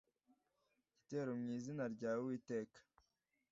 gitero 0.95 1.31
mu 1.41 1.47
izina 1.57 1.83
ryawe 1.95 2.21
Uwiteka 2.25 2.79